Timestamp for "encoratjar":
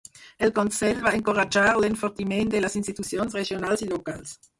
1.17-1.65